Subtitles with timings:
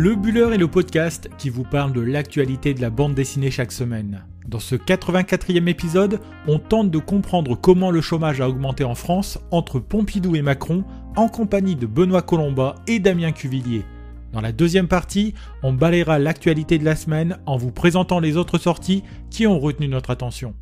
[0.00, 3.72] Le Buller est le podcast qui vous parle de l'actualité de la bande dessinée chaque
[3.72, 4.24] semaine.
[4.46, 9.40] Dans ce 84e épisode, on tente de comprendre comment le chômage a augmenté en France
[9.50, 10.84] entre Pompidou et Macron
[11.16, 13.84] en compagnie de Benoît Colomba et Damien Cuvillier.
[14.32, 15.34] Dans la deuxième partie,
[15.64, 19.88] on balayera l'actualité de la semaine en vous présentant les autres sorties qui ont retenu
[19.88, 20.54] notre attention.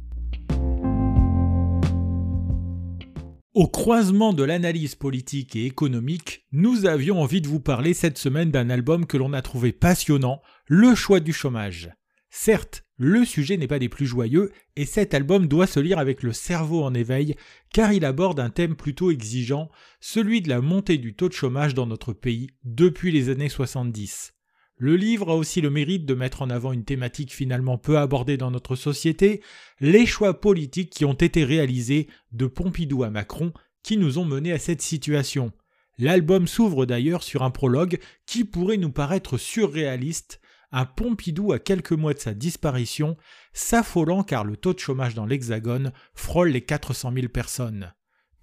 [3.57, 8.51] Au croisement de l'analyse politique et économique, nous avions envie de vous parler cette semaine
[8.51, 11.91] d'un album que l'on a trouvé passionnant, Le choix du chômage.
[12.29, 16.23] Certes, le sujet n'est pas des plus joyeux, et cet album doit se lire avec
[16.23, 17.35] le cerveau en éveil,
[17.73, 21.73] car il aborde un thème plutôt exigeant, celui de la montée du taux de chômage
[21.73, 24.36] dans notre pays depuis les années 70.
[24.79, 28.37] Le livre a aussi le mérite de mettre en avant une thématique finalement peu abordée
[28.37, 29.43] dans notre société,
[29.81, 34.53] les choix politiques qui ont été réalisés de Pompidou à Macron qui nous ont menés
[34.53, 35.53] à cette situation.
[35.97, 40.41] L'album s'ouvre d'ailleurs sur un prologue qui pourrait nous paraître surréaliste,
[40.73, 43.17] un Pompidou à quelques mois de sa disparition,
[43.55, 47.95] s'affolant car le taux de chômage dans l'Hexagone frôle les 400 000 personnes.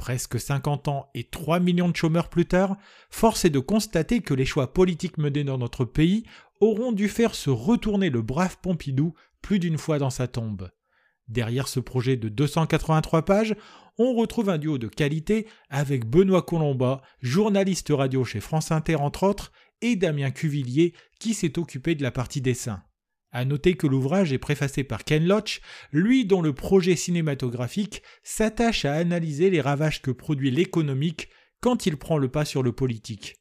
[0.04, 2.76] Presque 50 ans et 3 millions de chômeurs plus tard,
[3.10, 6.26] force est de constater que les choix politiques menés dans notre pays
[6.60, 10.70] auront dû faire se retourner le brave Pompidou plus d'une fois dans sa tombe.
[11.30, 13.56] Derrière ce projet de 283 pages,
[13.98, 19.24] on retrouve un duo de qualité avec Benoît Colomba, journaliste radio chez France Inter entre
[19.24, 22.84] autres, et Damien Cuvillier qui s'est occupé de la partie dessin.
[23.34, 25.60] À noter que l'ouvrage est préfacé par Ken Loach,
[25.92, 31.98] lui dont le projet cinématographique s'attache à analyser les ravages que produit l'économique quand il
[31.98, 33.38] prend le pas sur le politique.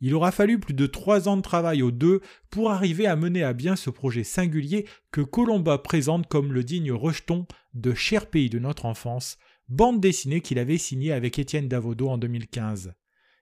[0.00, 3.44] Il aura fallu plus de trois ans de travail aux deux pour arriver à mener
[3.44, 8.50] à bien ce projet singulier que Colomba présente comme le digne rejeton de Cher pays
[8.50, 12.92] de notre enfance, bande dessinée qu'il avait signée avec Étienne Davodo en 2015.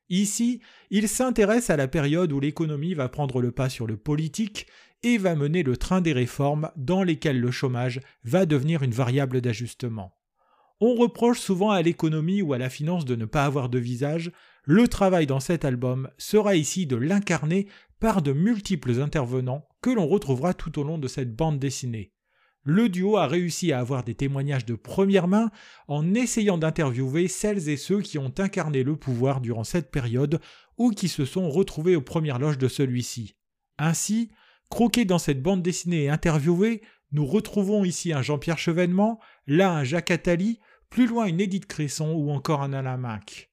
[0.09, 0.61] Ici,
[0.91, 4.67] il s'intéresse à la période où l'économie va prendre le pas sur le politique
[5.03, 9.41] et va mener le train des réformes dans lesquelles le chômage va devenir une variable
[9.41, 10.17] d'ajustement.
[10.81, 14.31] On reproche souvent à l'économie ou à la finance de ne pas avoir de visage,
[14.65, 17.67] le travail dans cet album sera ici de l'incarner
[17.99, 22.13] par de multiples intervenants que l'on retrouvera tout au long de cette bande dessinée.
[22.63, 25.53] Le duo a réussi à avoir des témoignages de première main
[25.87, 30.41] en essayant d'interviewer celles et ceux qui ont incarné le pouvoir durant cette période
[30.77, 33.37] ou qui se sont retrouvés aux premières loges de celui-ci.
[33.79, 34.33] Ainsi,
[34.71, 36.83] croqués dans cette bande dessinée et interviewés,
[37.13, 40.59] nous retrouvons ici un Jean-Pierre Chevènement, là un Jacques Attali,
[40.91, 43.51] plus loin une Édith Cresson ou encore un Alain Minck.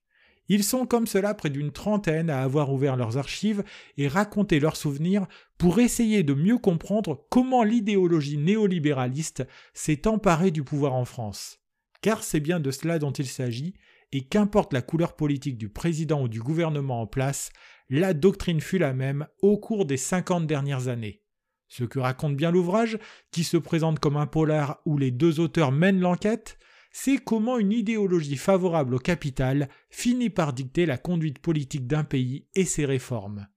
[0.49, 3.63] Ils sont comme cela près d'une trentaine à avoir ouvert leurs archives
[3.97, 5.25] et raconté leurs souvenirs
[5.57, 11.59] pour essayer de mieux comprendre comment l'idéologie néolibéraliste s'est emparée du pouvoir en France.
[12.01, 13.73] Car c'est bien de cela dont il s'agit,
[14.13, 17.51] et qu'importe la couleur politique du président ou du gouvernement en place,
[17.89, 21.23] la doctrine fut la même au cours des cinquante dernières années.
[21.67, 22.99] Ce que raconte bien l'ouvrage,
[23.31, 26.59] qui se présente comme un polar où les deux auteurs mènent l'enquête,
[26.91, 32.47] c'est comment une idéologie favorable au capital finit par dicter la conduite politique d'un pays
[32.53, 33.47] et ses réformes.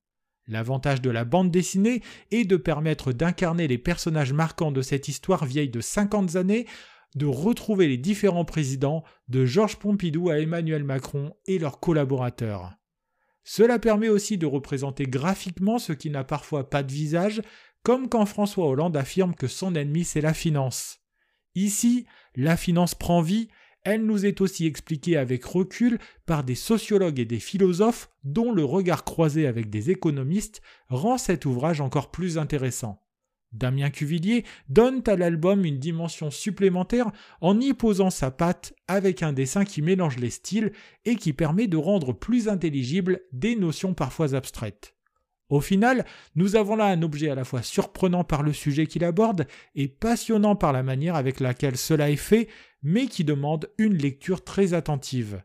[0.49, 5.44] L'avantage de la bande dessinée est de permettre d'incarner les personnages marquants de cette histoire
[5.44, 6.67] vieille de 50 années,
[7.15, 12.75] de retrouver les différents présidents, de Georges Pompidou à Emmanuel Macron et leurs collaborateurs.
[13.44, 17.43] Cela permet aussi de représenter graphiquement ce qui n'a parfois pas de visage,
[17.83, 20.99] comme quand François Hollande affirme que son ennemi c'est la finance.
[21.55, 23.49] Ici, la finance prend vie,
[23.84, 28.65] elle nous est aussi expliquée avec recul par des sociologues et des philosophes dont le
[28.65, 33.06] regard croisé avec des économistes rend cet ouvrage encore plus intéressant.
[33.53, 39.33] Damien Cuvillier donne à l'album une dimension supplémentaire en y posant sa patte avec un
[39.33, 40.73] dessin qui mélange les styles
[41.05, 44.97] et qui permet de rendre plus intelligibles des notions parfois abstraites.
[45.49, 46.05] Au final,
[46.35, 49.47] nous avons là un objet à la fois surprenant par le sujet qu'il aborde
[49.77, 52.49] et passionnant par la manière avec laquelle cela est fait,
[52.83, 55.43] mais qui demande une lecture très attentive.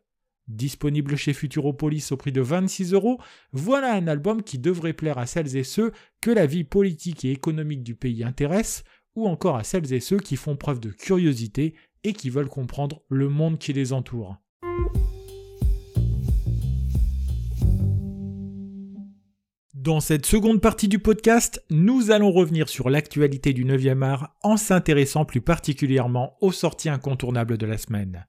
[0.52, 3.20] Disponible chez Futuropolis au prix de 26 euros,
[3.54, 7.32] voilà un album qui devrait plaire à celles et ceux que la vie politique et
[7.32, 8.84] économique du pays intéresse,
[9.16, 11.74] ou encore à celles et ceux qui font preuve de curiosité
[12.04, 14.38] et qui veulent comprendre le monde qui les entoure.
[19.74, 24.58] Dans cette seconde partie du podcast, nous allons revenir sur l'actualité du 9e art en
[24.58, 28.28] s'intéressant plus particulièrement aux sorties incontournables de la semaine.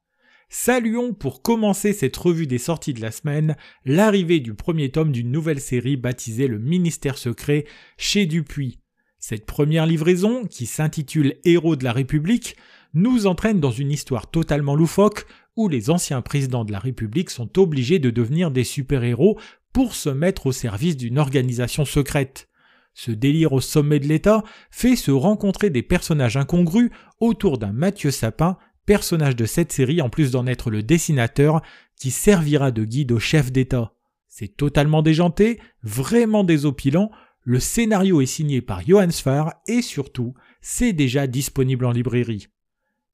[0.54, 3.56] Saluons pour commencer cette revue des sorties de la semaine
[3.86, 7.64] l'arrivée du premier tome d'une nouvelle série baptisée Le Ministère secret
[7.96, 8.78] chez Dupuis.
[9.18, 12.56] Cette première livraison, qui s'intitule Héros de la République,
[12.92, 15.24] nous entraîne dans une histoire totalement loufoque
[15.56, 19.40] où les anciens présidents de la République sont obligés de devenir des super-héros
[19.72, 22.50] pour se mettre au service d'une organisation secrète.
[22.92, 26.90] Ce délire au sommet de l'État fait se rencontrer des personnages incongrus
[27.20, 31.62] autour d'un Mathieu Sapin, personnage de cette série en plus d'en être le dessinateur,
[31.96, 33.94] qui servira de guide au chef d'État.
[34.28, 37.10] C'est totalement déjanté, vraiment désopilant,
[37.44, 42.46] le scénario est signé par Johannes Farr et surtout, c'est déjà disponible en librairie.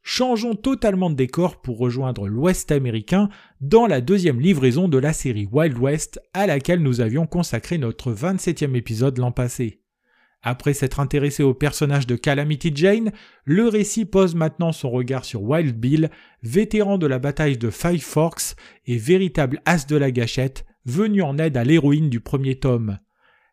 [0.03, 3.29] Changeons totalement de décor pour rejoindre l'Ouest américain
[3.61, 8.13] dans la deuxième livraison de la série Wild West à laquelle nous avions consacré notre
[8.13, 9.83] 27e épisode l'an passé.
[10.43, 13.11] Après s'être intéressé au personnage de Calamity Jane,
[13.45, 16.11] le récit pose maintenant son regard sur Wild Bill,
[16.43, 18.55] vétéran de la bataille de Five Forks
[18.87, 22.99] et véritable as de la gâchette, venu en aide à l'héroïne du premier tome.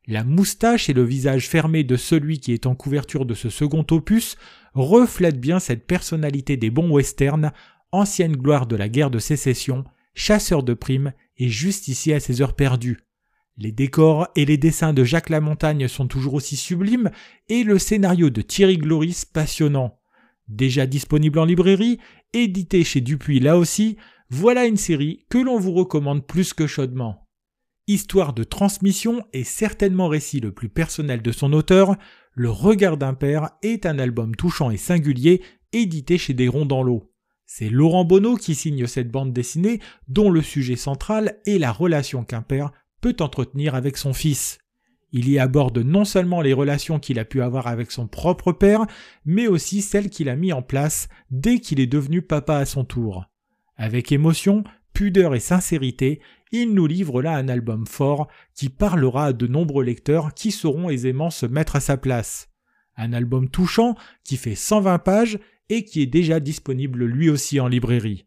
[0.07, 3.85] La moustache et le visage fermé de celui qui est en couverture de ce second
[3.89, 4.37] opus
[4.75, 7.51] reflètent bien cette personnalité des bons westerns,
[7.91, 9.83] ancienne gloire de la guerre de sécession,
[10.13, 13.04] chasseur de primes et justicier à ses heures perdues.
[13.57, 17.09] Les décors et les dessins de Jacques Lamontagne sont toujours aussi sublimes
[17.47, 19.97] et le scénario de Thierry Gloris passionnant.
[20.49, 21.99] Déjà disponible en librairie,
[22.33, 23.95] édité chez Dupuis là aussi,
[24.29, 27.27] voilà une série que l'on vous recommande plus que chaudement.
[27.87, 31.95] Histoire de transmission et certainement récit le plus personnel de son auteur,
[32.33, 35.41] Le Regard d'un père est un album touchant et singulier
[35.71, 37.13] édité chez Des Ronds dans l'eau.
[37.45, 39.79] C'est Laurent Bonneau qui signe cette bande dessinée
[40.09, 42.71] dont le sujet central est la relation qu'un père
[43.05, 44.57] peut entretenir avec son fils.
[45.11, 48.87] Il y aborde non seulement les relations qu'il a pu avoir avec son propre père,
[49.25, 52.83] mais aussi celles qu'il a mis en place dès qu'il est devenu papa à son
[52.83, 53.25] tour.
[53.77, 56.19] Avec émotion, pudeur et sincérité,
[56.51, 60.89] il nous livre là un album fort qui parlera à de nombreux lecteurs qui sauront
[60.89, 62.49] aisément se mettre à sa place.
[62.97, 63.93] Un album touchant
[64.23, 65.37] qui fait 120 pages
[65.69, 68.24] et qui est déjà disponible lui aussi en librairie.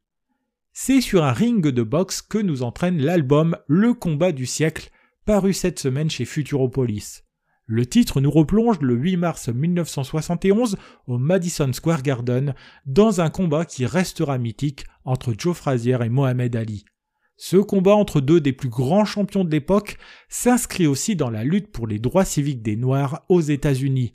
[0.80, 4.90] C'est sur un ring de boxe que nous entraîne l'album Le combat du siècle,
[5.26, 7.24] paru cette semaine chez Futuropolis.
[7.66, 10.76] Le titre nous replonge le 8 mars 1971
[11.08, 12.54] au Madison Square Garden
[12.86, 16.84] dans un combat qui restera mythique entre Joe Frazier et Mohamed Ali.
[17.36, 19.98] Ce combat entre deux des plus grands champions de l'époque
[20.28, 24.14] s'inscrit aussi dans la lutte pour les droits civiques des Noirs aux États-Unis.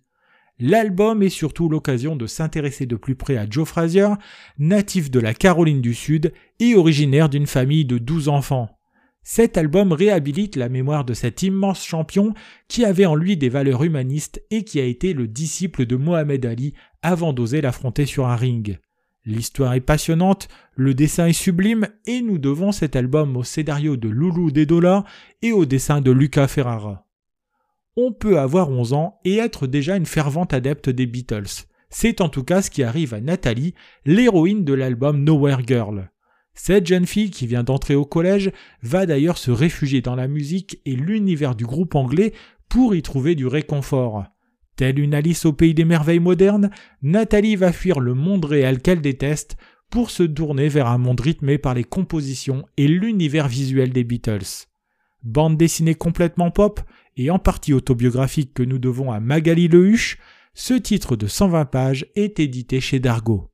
[0.65, 4.07] L'album est surtout l'occasion de s'intéresser de plus près à Joe Frazier,
[4.57, 6.31] natif de la Caroline du Sud
[6.61, 8.69] et originaire d'une famille de douze enfants.
[9.23, 12.33] Cet album réhabilite la mémoire de cet immense champion
[12.69, 16.45] qui avait en lui des valeurs humanistes et qui a été le disciple de Mohamed
[16.45, 18.79] Ali avant d'oser l'affronter sur un ring.
[19.25, 24.07] L'histoire est passionnante, le dessin est sublime et nous devons cet album au scénario de
[24.07, 25.03] Loulou Dedola
[25.41, 27.05] et au dessin de Luca Ferrara.
[27.95, 31.67] On peut avoir 11 ans et être déjà une fervente adepte des Beatles.
[31.91, 33.75] C'est en tout cas ce qui arrive à Nathalie,
[34.05, 36.09] l'héroïne de l'album Nowhere Girl.
[36.55, 38.51] Cette jeune fille qui vient d'entrer au collège
[38.81, 42.33] va d'ailleurs se réfugier dans la musique et l'univers du groupe anglais
[42.67, 44.25] pour y trouver du réconfort.
[44.75, 46.71] Telle une Alice au pays des merveilles modernes,
[47.03, 49.55] Nathalie va fuir le monde réel qu'elle déteste
[49.91, 54.72] pour se tourner vers un monde rythmé par les compositions et l'univers visuel des Beatles.
[55.23, 56.81] Bande dessinée complètement pop
[57.15, 60.17] et en partie autobiographique que nous devons à Magali Lehuche,
[60.53, 63.49] ce titre de 120 pages est édité chez Dargo.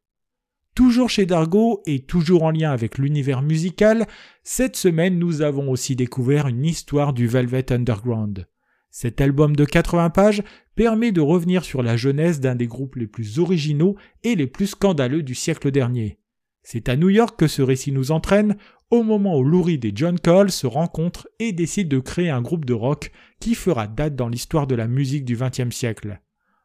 [0.76, 4.08] Toujours chez Dargo et toujours en lien avec l'univers musical,
[4.44, 8.48] cette semaine nous avons aussi découvert une histoire du Velvet Underground.
[8.90, 10.44] Cet album de 80 pages
[10.76, 14.68] permet de revenir sur la jeunesse d'un des groupes les plus originaux et les plus
[14.68, 16.18] scandaleux du siècle dernier.
[16.64, 18.58] C'est à New York que ce récit nous entraîne,
[18.92, 22.42] au moment où Lou Reed et John Cole se rencontrent et décident de créer un
[22.42, 26.22] groupe de rock qui fera date dans l'histoire de la musique du XXe siècle.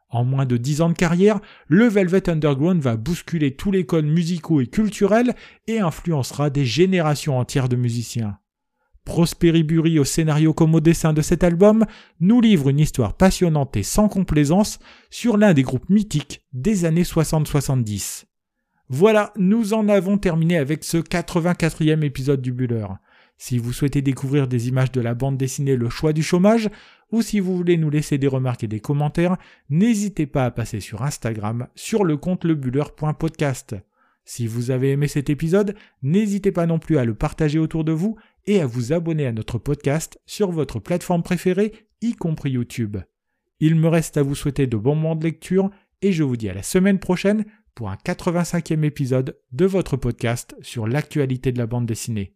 [0.09, 4.05] En moins de dix ans de carrière, le Velvet Underground va bousculer tous les codes
[4.05, 5.35] musicaux et culturels
[5.67, 8.37] et influencera des générations entières de musiciens.
[9.03, 11.85] Prosperi Bury au scénario comme au dessin de cet album
[12.19, 14.79] nous livre une histoire passionnante et sans complaisance
[15.11, 18.25] sur l'un des groupes mythiques des années 60-70.
[18.89, 22.85] Voilà, nous en avons terminé avec ce 84e épisode du Buller.
[23.35, 26.69] Si vous souhaitez découvrir des images de la bande dessinée Le choix du chômage,
[27.11, 29.37] ou si vous voulez nous laisser des remarques et des commentaires,
[29.71, 33.75] n'hésitez pas à passer sur Instagram sur le compte lebuller.podcast.
[34.23, 37.91] Si vous avez aimé cet épisode, n'hésitez pas non plus à le partager autour de
[37.91, 42.97] vous et à vous abonner à notre podcast sur votre plateforme préférée, y compris YouTube.
[43.59, 45.71] Il me reste à vous souhaiter de bons moments de lecture
[46.03, 47.45] et je vous dis à la semaine prochaine
[47.75, 52.33] pour un 85e épisode de votre podcast sur l'actualité de la bande dessinée.